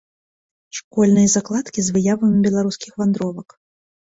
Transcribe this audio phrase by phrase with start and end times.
[0.77, 3.49] Школьныя закладкі з выявамі беларускіх вандровак.